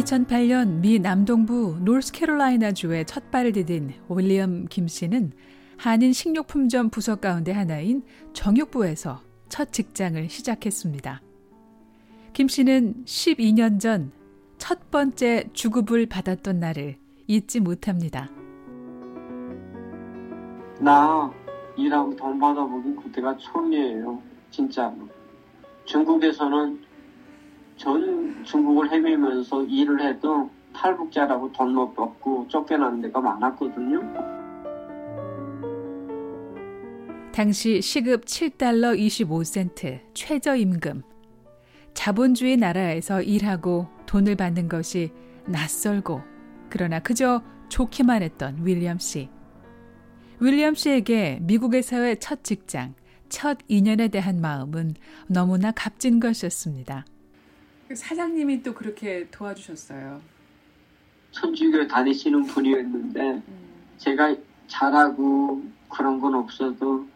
[0.00, 5.32] 2008년 미 남동부 노스캐롤라이나주에 첫 발을 디딘 윌리엄 김 씨는
[5.76, 8.02] 한인 식료품점 부서 가운데 하나인
[8.32, 11.22] 정육부에서 첫 직장을 시작했습니다.
[12.32, 14.24] 김 씨는 12년 전
[14.58, 18.30] 첫 번째 주급을 받았던 날을 잊지 못합니다.
[20.80, 21.30] 나
[21.76, 24.22] 일하고 돈 받아보긴 그때가 처음이에요.
[24.50, 24.96] 진짜로.
[25.84, 26.83] 중국에서는
[27.76, 34.00] 전 중국을 헤매면서 일을 해도 탈북자라고 돈 못 받고 쫓겨나는 데가 많았거든요.
[37.32, 41.02] 당시 시급 7달러 25센트 최저임금.
[41.94, 45.12] 자본주의 나라에서 일하고 돈을 받는 것이
[45.46, 46.22] 낯설고
[46.70, 49.28] 그러나 그저 좋기만 했던 윌리엄 씨.
[50.40, 52.94] 윌리엄 씨에게 미국에서의 첫 직장,
[53.28, 54.94] 첫 인연에 대한 마음은
[55.28, 57.04] 너무나 값진 것이었습니다.
[57.92, 60.20] 사장님이 또 그렇게 도와주셨어요.
[61.32, 63.42] 천주교 다니시는 분이었는데 음.
[63.98, 64.36] 제가
[64.68, 67.06] 잘하고 그런 건 없어도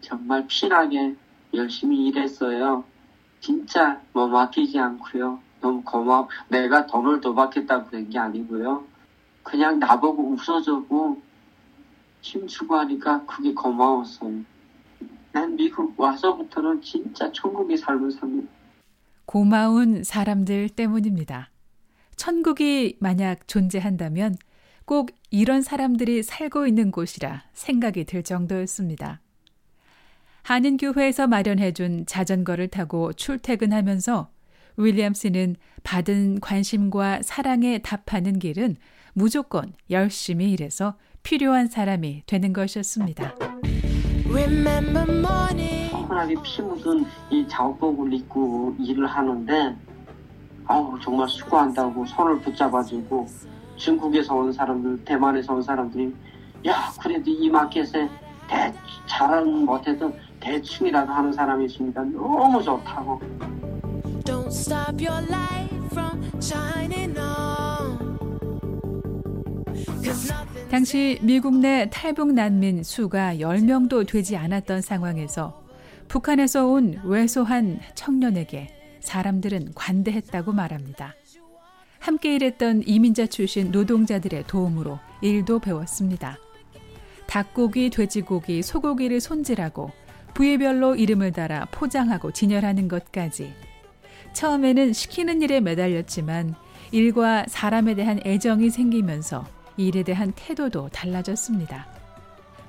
[0.00, 1.14] 정말 피나게
[1.54, 2.84] 열심히 일했어요.
[3.40, 5.40] 진짜 뭐 맡기지 않고요.
[5.60, 6.28] 너무 고마워.
[6.48, 8.84] 내가 돈을 더 받겠다고 그런 게 아니고요.
[9.42, 11.20] 그냥 나보고 웃어주고
[12.20, 14.44] 힘주고 하니까 그게 고마웠어요.
[15.32, 18.59] 난 미국 와서부터는 진짜 천국의 삶을 삽니다.
[19.30, 21.52] 고마운 사람들 때문입니다.
[22.16, 24.34] 천국이 만약 존재한다면
[24.84, 29.20] 꼭 이런 사람들이 살고 있는 곳이라 생각이 들 정도였습니다.
[30.42, 34.32] 한인교회에서 마련해준 자전거를 타고 출퇴근하면서
[34.78, 38.78] 윌리엄 씨는 받은 관심과 사랑에 답하는 길은
[39.12, 43.36] 무조건 열심히 일해서 필요한 사람이 되는 것이었습니다.
[46.10, 49.76] 뻔하게 피 묻은 이 작업복을 입고 일을 하는데
[50.66, 53.26] 아우 정말 수고한다고 손을 붙잡아주고
[53.76, 56.12] 중국에서 온 사람들, 대만에서 온 사람들이
[56.66, 58.08] 야 그래도 이 마켓에
[58.48, 58.74] 대
[59.06, 63.20] 잘은 못해도 대충이라도 하는 사람이 있으니까 너무 좋다고.
[70.70, 75.59] 당시 미국 내 탈북 난민 수가 10명도 되지 않았던 상황에서
[76.10, 78.66] 북한에서 온 왜소한 청년에게
[78.98, 81.14] 사람들은 관대했다고 말합니다.
[82.00, 86.36] 함께 일했던 이민자 출신 노동자들의 도움으로 일도 배웠습니다.
[87.28, 89.92] 닭고기, 돼지고기, 소고기를 손질하고
[90.34, 93.54] 부위별로 이름을 달아 포장하고 진열하는 것까지.
[94.32, 96.56] 처음에는 시키는 일에 매달렸지만
[96.90, 99.46] 일과 사람에 대한 애정이 생기면서
[99.76, 101.86] 일에 대한 태도도 달라졌습니다.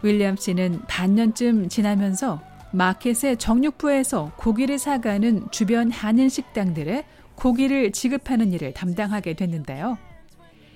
[0.04, 7.06] 윌리엄 씨는 반년쯤 지나면서 마켓의 정육부에서 고기를 사가는 주변 한인 식당들에
[7.36, 9.98] 고기를 지급하는 일을 담당하게 됐는데요.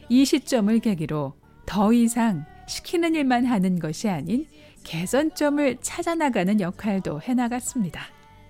[0.09, 1.33] 이 시점을 계기로
[1.65, 4.45] 더 이상 시키는 일만 하는 것이 아닌
[4.83, 8.01] 개선점을 찾아나가는 역할도 해나갔습니다.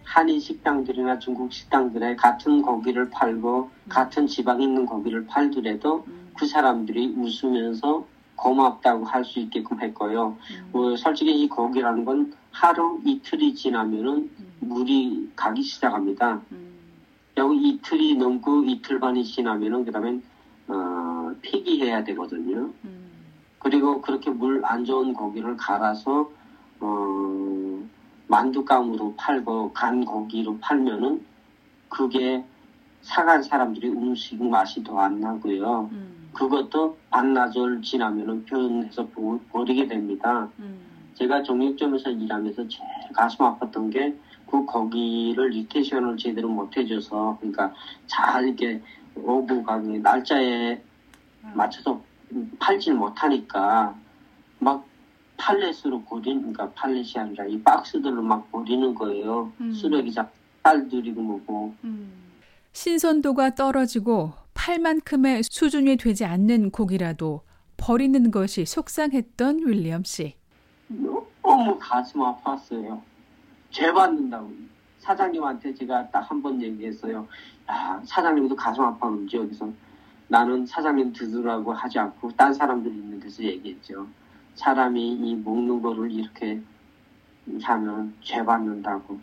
[0.03, 6.05] 한인 식당들이나 중국 식당들에 같은 고기를 팔고 같은 지방에 있는 고기를 팔더라도
[6.37, 10.37] 그 사람들이 웃으면서 고맙다고 할 수 있게끔 했고요.
[10.51, 10.69] 음.
[10.73, 14.53] 어, 솔직히 이 고기라는 건 하루 이틀이 지나면은 음.
[14.59, 16.41] 물이 가기 시작합니다.
[16.51, 16.73] 음.
[17.37, 20.19] 여기 이틀이 넘고 이틀 반이 지나면은 그다음에
[20.67, 22.71] 어, 폐기해야 되거든요.
[22.85, 23.05] 음.
[23.59, 26.29] 그리고 그렇게 물 안 좋은 고기를 갈아서
[26.79, 27.83] 어,
[28.27, 31.25] 만두감으로 팔고 간 고기로 팔면은
[31.89, 32.43] 그게
[33.01, 35.89] 사간 사람들이 음식 맛이 더 안 나고요.
[35.91, 36.24] 음.
[36.35, 39.07] 그것도 반나절 지나면은 표현해서
[39.51, 40.49] 버리게 됩니다.
[40.59, 40.79] 음.
[41.15, 44.15] 제가 정육점에서 일하면서 제일 가슴 아팠던 게
[44.55, 47.73] 그 거기를 리테이션을 제대로 못 해줘서 그러니까
[48.07, 48.81] 잘 이렇게
[49.15, 50.73] 오브 가게 날짜에
[51.43, 51.51] 음.
[51.55, 52.01] 맞춰서
[52.59, 53.95] 팔질 못하니까
[54.59, 54.85] 막
[55.37, 59.51] 팔렛으로 버리는 그러니까 팔렛이 아니라 이 박스들로 막 버리는 거예요.
[59.59, 59.73] 음.
[59.73, 60.31] 쓰레기 잡
[60.63, 61.75] 딸들이고 뭐고.
[61.83, 62.11] 음.
[62.71, 64.33] 신선도가 떨어지고
[64.69, 67.41] 팔만큼의 수준이 되지 않는 고기라도
[67.77, 70.33] 버리는 것이 속상했던 윌리엄 씨.
[70.87, 72.99] 너무 가슴 아팠어요.
[73.69, 74.51] 죄 받는다고.
[74.97, 77.27] 사장님한테 제가 딱 한 번 얘기했어요.
[77.69, 79.71] 야, 사장님도 가슴 아파는지 여기서
[80.29, 84.07] 나는 사장님 드으라고 하지 않고 딴 사람들이 있는 데서 얘기했죠.
[84.55, 86.59] 사람이 이 먹는 거를 이렇게
[87.61, 89.19] 하면 죄 받는다고.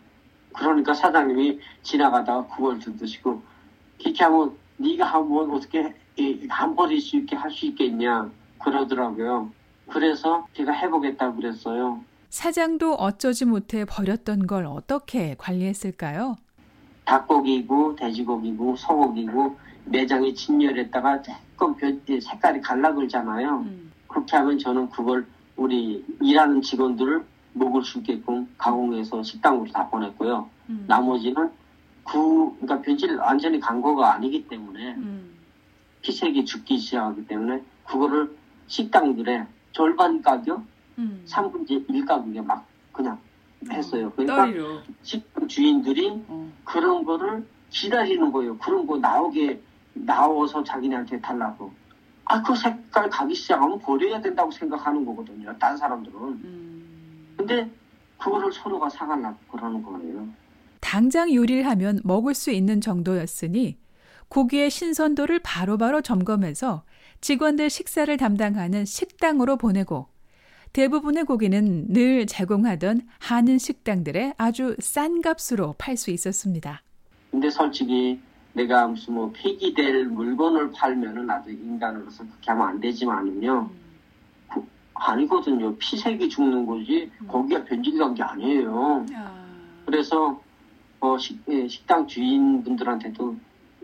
[0.55, 3.43] 그러니까 사장님이 지나가다가 그걸 드시고
[4.01, 5.93] 그렇게 하면 네가 한번 어떻게
[6.49, 8.29] 안 버릴 수 있게 할 수 있겠냐
[8.59, 9.51] 그러더라고요.
[9.89, 12.01] 그래서 제가 해보겠다고 그랬어요.
[12.29, 16.37] 사장도 어쩌지 못해 버렸던 걸 어떻게 관리했을까요?
[17.05, 21.75] 닭고기고 돼지고기고 소고기고 매장에 진열했다가 조금
[22.07, 23.59] 색깔이 갈라 그러잖아요.
[23.65, 23.91] 음.
[24.07, 25.27] 그렇게 하면 저는 그걸
[25.57, 27.23] 우리 일하는 직원들을
[27.53, 30.49] 먹을 수 있게끔 가공해서 식당으로 다 보냈고요.
[30.69, 30.85] 음.
[30.87, 31.51] 나머지는
[32.03, 35.37] 그, 그러니까 변질 완전히 간 거가 아니기 때문에 음.
[36.01, 38.35] 피색이 죽기 시작하기 때문에 그거를
[38.67, 40.63] 식당들의 절반 가격,
[40.97, 41.23] 음.
[41.27, 43.19] 3분의 1 가격에 막 그냥
[43.69, 44.11] 했어요.
[44.11, 44.81] 그러니까 떨이로.
[45.03, 46.51] 식당 주인들이 어.
[46.65, 48.57] 그런 거를 기다리는 거예요.
[48.57, 49.61] 그런 거 나오게
[49.93, 51.71] 나와서 자기네한테 달라고.
[52.25, 55.57] 아, 그 색깔 가기 시작하면 버려야 된다고 생각하는 거거든요.
[55.57, 56.17] 딴 사람들은.
[56.19, 57.33] 음.
[57.37, 57.69] 근데
[58.17, 60.27] 그거를 서로가 사갈라고 그러는 거예요.
[60.93, 63.79] 당장 요리를 하면 먹을 수 있는 정도였으니
[64.27, 66.83] 고기의 신선도를 바로바로 바로 점검해서
[67.19, 70.05] 직원들 식사를 담당하는 식당으로 보내고
[70.71, 76.83] 대부분의 고기는 늘 제공하던 한인 식당들의 아주 싼 값으로 팔 수 있었습니다.
[77.31, 78.19] 근데 솔직히
[78.53, 83.67] 내가 무슨 뭐 폐기될 물건을 팔면은 나도 인간으로서 그렇게 하면 안 되지만은요.
[84.53, 84.63] 그,
[84.93, 85.75] 아니거든요.
[85.75, 87.27] 피색이 죽는 거지 음.
[87.27, 89.07] 거기가 변질된 게 아니에요.
[89.87, 90.39] 그래서
[91.03, 93.35] 어, 식, 예, 식당 주인분들한테도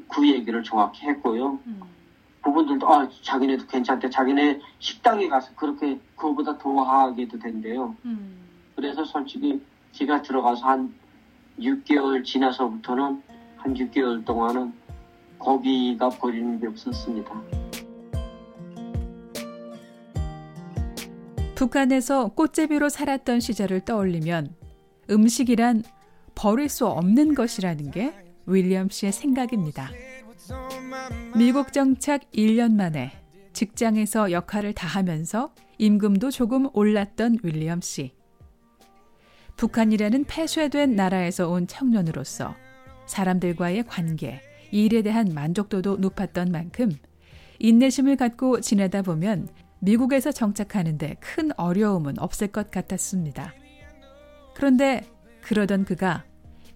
[0.07, 1.59] 그 얘기를 정확히 했고요.
[1.67, 1.81] 음.
[2.41, 4.09] 그분들도 아 자기네도 괜찮대.
[4.09, 7.93] 자기네 식당에 가서 그렇게 그거보다 더 하게도 된대요.
[8.05, 8.39] 음.
[8.73, 9.61] 그래서 솔직히
[9.91, 10.93] 제가 들어가서 한
[11.59, 13.21] 6개월 지나서부터는
[13.57, 14.71] 한 6개월 동안은
[15.39, 17.41] 고기가 버리는 게 없었습니다.
[21.55, 24.55] 북한에서 꽃제비로 살았던 시절을 떠올리면
[25.09, 25.83] 음식이란
[26.39, 28.13] 버릴 수 없는 것이라는 게
[28.45, 29.89] 윌리엄 씨의 생각입니다.
[31.37, 33.11] 미국 정착 1년 만에
[33.51, 38.13] 직장에서 역할을 다하면서 임금도 조금 올랐던 윌리엄 씨.
[39.57, 42.55] 북한이라는 폐쇄된 나라에서 온 청년으로서
[43.05, 44.39] 사람들과의 관계,
[44.71, 46.89] 일에 대한 만족도도 높았던 만큼
[47.59, 49.49] 인내심을 갖고 지내다 보면
[49.81, 53.53] 미국에서 정착하는데 큰 어려움은 없을 것 같았습니다.
[54.55, 55.01] 그런데
[55.41, 56.28] 그러던 그가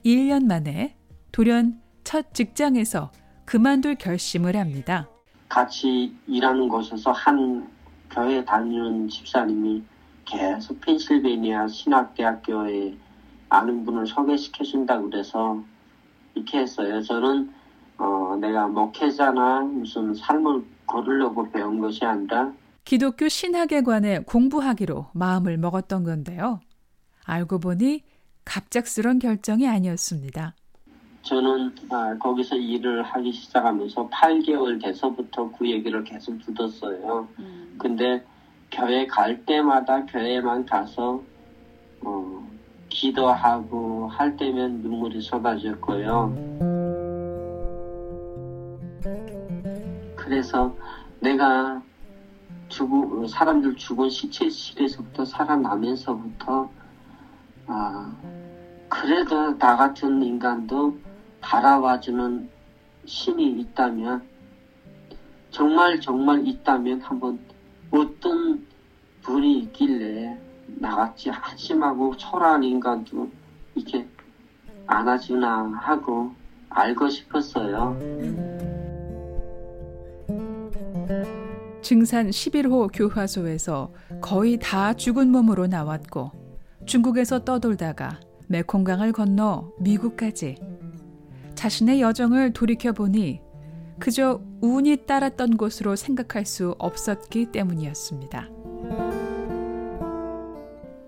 [0.06, 0.96] 1년 만에
[1.32, 3.12] 돌연 첫 직장에서
[3.46, 5.08] 그만둘 결심을 합니다.
[5.50, 7.70] 같이 일하는 곳에서 한
[8.10, 9.84] 교회 다니는 집사님이
[10.26, 12.96] 계속 펜실베니아 신학대학교에
[13.50, 15.62] 아는 분을 소개시켜 준다 그래서
[16.36, 17.02] 이렇게 했어요.
[17.02, 17.54] 저는
[17.98, 22.52] 어, 내가 목회자나 무슨 삶을 걸으려고 배운 것이 아니라
[22.84, 26.60] 기독교 신학에 관해 공부하기로 마음을 먹었던 건데요.
[27.26, 28.04] 알고 보니
[28.46, 30.56] 갑작스런 결정이 아니었습니다.
[31.24, 37.28] 저는 아, 거기서 일을 하기 시작하면서 8개월 돼서부터 그 얘기를 계속 듣었어요.
[37.40, 37.76] 음.
[37.78, 38.24] 근데
[38.70, 41.24] 교회 갈 때마다 교회만 가서
[42.02, 42.50] 어,
[42.90, 46.84] 기도하고 할 때면 눈물이 쏟아졌고요.
[50.16, 50.76] 그래서
[51.20, 51.82] 내가
[52.68, 56.70] 죽은 사람들 죽은 시체실에서부터 살아나면서부터 아
[59.04, 60.98] 그래도 나 같은 인간도
[61.42, 62.50] 바라봐주는
[63.04, 64.24] 신이 있다면
[65.52, 67.38] 정말 정말 있다면 한번
[67.92, 68.66] 어떤
[69.22, 70.40] 분이 있길래
[70.80, 73.30] 나같이 한심하고 초라한 인간도
[73.76, 74.08] 이렇게
[74.88, 76.32] 안아주나 하고
[76.70, 78.00] 알고 싶었어요.
[81.82, 83.92] 증산 11호 교화소에서
[84.22, 86.32] 거의 다 죽은 몸으로 나왔고
[86.86, 90.58] 중국에서 떠돌다가 메콩강을 건너 미국까지
[91.56, 93.42] 자신의 여정을 돌이켜보니
[94.00, 98.50] 그저 운이 따랐던 곳으로 생각할 수 없었기 때문이었습니다.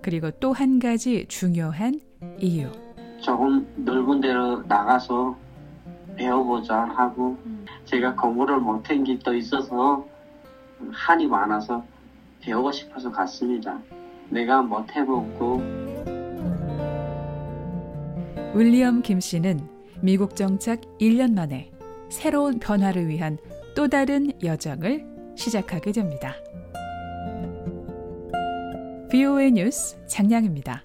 [0.01, 1.99] 그리고 또 한 가지 중요한
[2.39, 2.69] 이유.
[3.21, 5.35] 조금 넓은 데로 나가서
[6.15, 7.37] 배워보자 하고
[7.85, 10.05] 제가 공부를 못한 게 또 있어서
[10.91, 11.83] 한이 많아서
[12.41, 13.79] 배우고 싶어서 갔습니다.
[14.29, 15.84] 내가 못 해보고
[18.55, 19.59] 윌리엄 김 씨는
[20.00, 21.71] 미국 정착 1년 만에
[22.09, 23.38] 새로운 변화를 위한
[23.75, 25.03] 또 다른 여정을
[25.35, 26.33] 시작하게 됩니다.
[29.12, 30.83] VOA 뉴스 장량입니다.